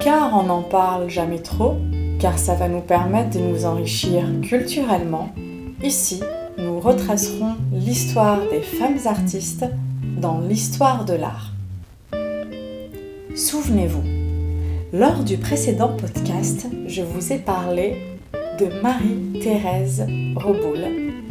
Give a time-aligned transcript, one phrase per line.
[0.00, 1.76] car on n'en parle jamais trop,
[2.18, 5.28] car ça va nous permettre de nous enrichir culturellement.
[5.82, 6.20] Ici,
[6.58, 9.66] nous retracerons l'histoire des femmes artistes
[10.18, 11.52] dans l'histoire de l'art.
[13.36, 14.02] Souvenez-vous,
[14.92, 17.96] lors du précédent podcast, je vous ai parlé
[18.58, 20.80] de Marie-Thérèse Reboul,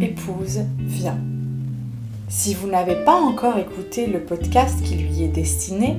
[0.00, 1.18] épouse Vien.
[2.28, 5.96] Si vous n'avez pas encore écouté le podcast qui lui est destiné,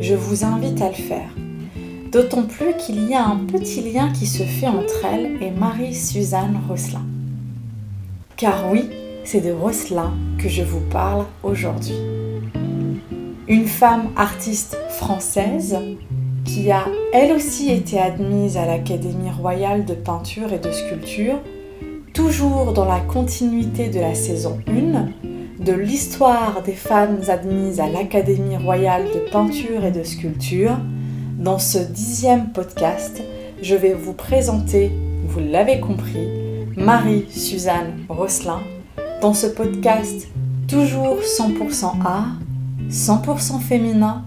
[0.00, 1.43] je vous invite à le faire.
[2.14, 6.60] D'autant plus qu'il y a un petit lien qui se fait entre elle et Marie-Suzanne
[6.68, 7.02] Rosselin.
[8.36, 8.88] Car oui,
[9.24, 11.98] c'est de Rosselin que je vous parle aujourd'hui.
[13.48, 15.76] Une femme artiste française
[16.44, 21.40] qui a elle aussi été admise à l'Académie royale de peinture et de sculpture,
[22.12, 28.56] toujours dans la continuité de la saison 1 de l'histoire des femmes admises à l'Académie
[28.56, 30.76] royale de peinture et de sculpture.
[31.44, 33.22] Dans ce dixième podcast,
[33.60, 34.90] je vais vous présenter,
[35.26, 36.26] vous l'avez compris,
[36.74, 38.62] Marie-Suzanne Rosselin.
[39.20, 40.26] Dans ce podcast,
[40.66, 42.38] toujours 100% art,
[42.88, 44.24] 100% féminin.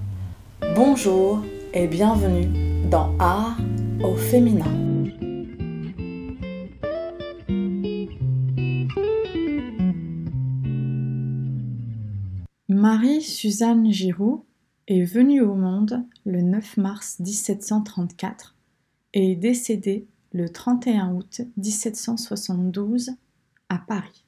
[0.76, 1.42] Bonjour
[1.74, 2.50] et bienvenue
[2.88, 3.58] dans Art
[4.04, 4.72] au féminin.
[12.70, 14.47] Marie-Suzanne Giroux
[14.88, 18.56] est venue au monde le 9 mars 1734
[19.14, 23.12] et est décédée le 31 août 1772
[23.70, 24.24] à Paris.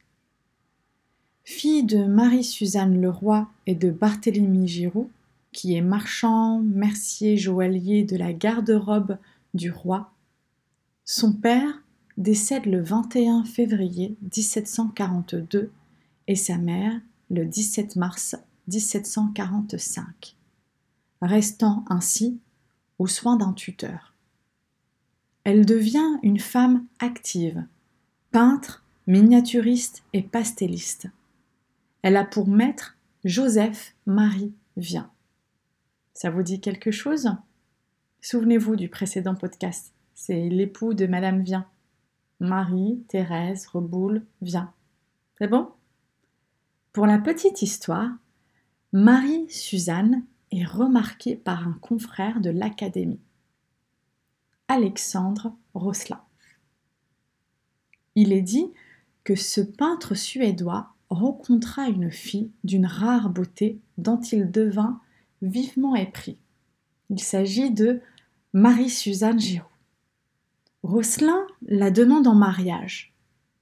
[1.44, 5.10] Fille de Marie-Suzanne Leroy et de Barthélemy Giroux,
[5.52, 9.18] qui est marchand, mercier, joaillier de la garde-robe
[9.54, 10.12] du roi.
[11.06, 11.82] Son père
[12.18, 15.72] décède le 21 février 1742
[16.28, 17.00] et sa mère
[17.32, 18.36] le 17 mars
[18.68, 20.36] 1745,
[21.22, 22.40] restant ainsi
[22.98, 24.14] aux soins d'un tuteur.
[25.44, 27.66] Elle devient une femme active,
[28.32, 31.08] peintre, miniaturiste et pastelliste.
[32.02, 35.12] Elle a pour maître Joseph Marie Vien.
[36.14, 37.30] Ça vous dit quelque chose?
[38.22, 39.94] Souvenez-vous du précédent podcast.
[40.14, 41.66] C'est l'époux de Madame Vien.
[42.40, 44.74] Marie, Thérèse, Reboul, Vien.
[45.38, 45.70] C'est bon?
[46.92, 48.12] Pour la petite histoire,
[48.92, 53.20] Marie-Suzanne est remarquée par un confrère de l'Académie,
[54.68, 56.22] Alexandre Rosselin.
[58.16, 58.68] Il est dit
[59.24, 65.00] que ce peintre suédois rencontra une fille d'une rare beauté dont il devint
[65.42, 66.38] vivement épris.
[67.10, 68.02] Il s'agit de
[68.54, 69.66] Marie-Suzanne Giraud.
[70.84, 73.14] Rosselin la demande en mariage,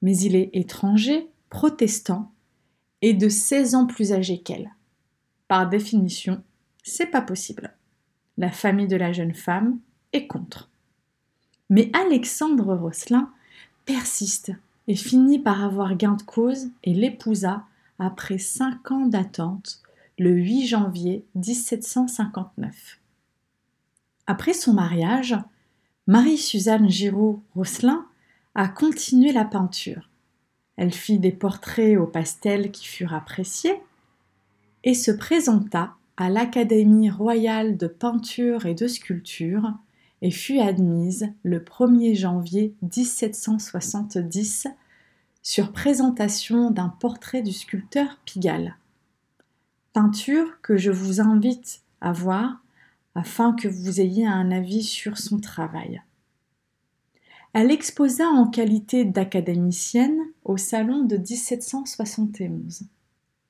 [0.01, 2.31] mais il est étranger, protestant
[3.01, 4.71] et de 16 ans plus âgé qu'elle.
[5.47, 6.43] Par définition,
[6.87, 7.73] c'est pas possible.
[8.37, 9.79] La famille de la jeune femme
[10.13, 10.69] est contre.
[11.69, 13.31] Mais Alexandre Rosselin
[13.85, 14.51] persiste
[14.87, 17.63] et finit par avoir gain de cause et l'épousa
[17.99, 19.81] après cinq ans d'attente
[20.17, 22.99] le 8 janvier 1759.
[24.25, 25.37] Après son mariage,
[26.07, 28.05] Marie-Suzanne Giraud-Rosselin
[28.55, 30.09] a continué la peinture.
[30.77, 33.81] Elle fit des portraits au pastel qui furent appréciés
[34.83, 39.73] et se présenta à l'Académie royale de peinture et de sculpture
[40.21, 44.67] et fut admise le 1er janvier 1770
[45.41, 48.75] sur présentation d'un portrait du sculpteur Pigalle
[49.97, 52.61] peinture que je vous invite à voir
[53.15, 56.03] afin que vous ayez un avis sur son travail.
[57.53, 62.83] Elle exposa en qualité d'académicienne au salon de 1771,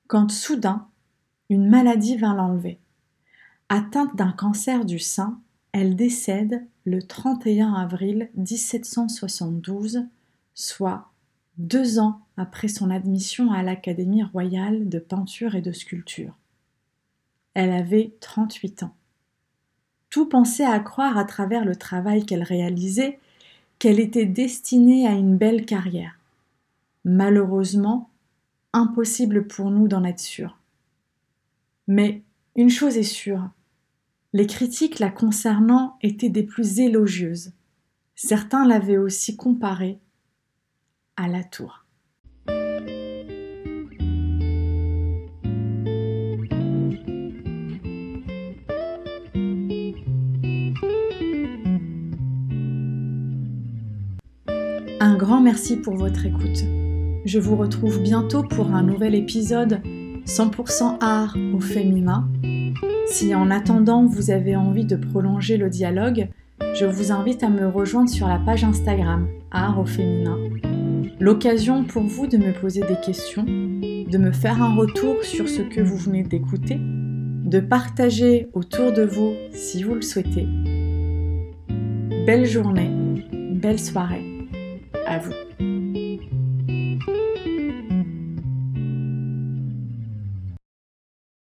[0.06, 0.88] quand soudain
[1.48, 2.78] une maladie vint l'enlever.
[3.68, 5.40] Atteinte d'un cancer du sein,
[5.72, 10.06] elle décède le 31 avril 1772,
[10.54, 11.10] soit
[11.58, 16.34] deux ans après son admission à l'Académie royale de peinture et de sculpture.
[17.54, 18.94] Elle avait 38 ans.
[20.10, 23.18] Tout pensait à croire à travers le travail qu'elle réalisait
[23.78, 26.18] qu'elle était destinée à une belle carrière.
[27.04, 28.10] Malheureusement,
[28.72, 30.57] impossible pour nous d'en être sûrs.
[31.88, 32.22] Mais
[32.54, 33.48] une chose est sûre,
[34.34, 37.52] les critiques la concernant étaient des plus élogieuses.
[38.14, 39.98] Certains l'avaient aussi comparée
[41.16, 41.86] à la tour.
[55.00, 56.64] Un grand merci pour votre écoute.
[57.24, 59.80] Je vous retrouve bientôt pour un nouvel épisode
[60.28, 62.28] 100% art au féminin.
[63.06, 66.28] Si en attendant vous avez envie de prolonger le dialogue,
[66.74, 70.36] je vous invite à me rejoindre sur la page Instagram Art au féminin.
[71.18, 75.62] L'occasion pour vous de me poser des questions, de me faire un retour sur ce
[75.62, 80.46] que vous venez d'écouter, de partager autour de vous si vous le souhaitez.
[82.26, 82.90] Belle journée,
[83.32, 84.46] belle soirée
[85.06, 85.47] à vous.